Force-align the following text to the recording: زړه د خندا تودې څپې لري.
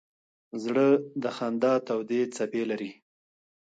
زړه 0.63 0.87
د 1.23 1.25
خندا 1.35 1.73
تودې 1.87 2.21
څپې 2.35 2.61
لري. 2.69 2.91